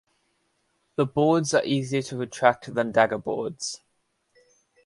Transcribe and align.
The 0.95 1.05
boards 1.05 1.53
are 1.53 1.63
easier 1.63 2.01
to 2.01 2.17
retract 2.17 2.73
than 2.73 2.91
daggerboards. 2.91 3.81